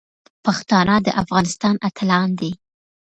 پښتانه 0.45 0.95
د 1.05 1.07
افغانستان 1.23 1.75
اتلان 1.87 2.29
دي. 2.39 2.51